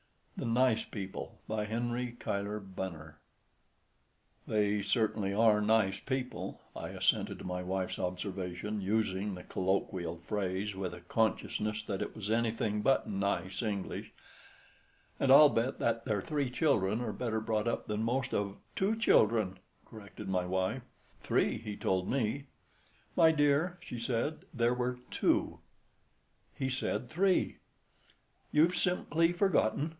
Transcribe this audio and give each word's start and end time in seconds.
THE 0.35 0.47
NICE 0.47 0.85
PEOPLE 0.85 1.37
By 1.47 1.65
Henry 1.65 2.17
Cuyler 2.19 2.59
Bunner 2.59 3.19
(1855–1896) 4.47 4.47
"They 4.47 4.81
certainly 4.81 5.33
are 5.35 5.61
nice 5.61 5.99
people," 5.99 6.61
I 6.75 6.89
assented 6.89 7.37
to 7.37 7.45
my 7.45 7.61
wife's 7.61 7.99
observation, 7.99 8.81
using 8.81 9.35
the 9.35 9.43
colloquial 9.43 10.17
phrase 10.17 10.75
with 10.75 10.95
a 10.95 11.01
consciousness 11.01 11.83
that 11.83 12.01
it 12.01 12.15
was 12.15 12.31
anything 12.31 12.81
but 12.81 13.07
"nice" 13.07 13.61
English, 13.61 14.11
"and 15.19 15.31
I'll 15.31 15.49
bet 15.49 15.77
that 15.77 16.05
their 16.05 16.23
three 16.23 16.49
children 16.49 17.01
are 17.01 17.13
better 17.13 17.39
brought 17.39 17.67
up 17.67 17.85
than 17.85 18.01
most 18.01 18.33
of——" 18.33 18.57
"Two 18.75 18.95
children," 18.95 19.59
corrected 19.85 20.27
my 20.27 20.47
wife. 20.47 20.81
"Three, 21.19 21.59
he 21.59 21.77
told 21.77 22.09
me." 22.09 22.47
"My 23.15 23.31
dear, 23.31 23.77
she 23.79 23.99
said 23.99 24.45
there 24.51 24.73
were 24.73 24.97
two." 25.11 25.59
"He 26.55 26.71
said 26.71 27.07
three." 27.09 27.57
"You've 28.51 28.75
simply 28.75 29.31
forgotten. 29.33 29.89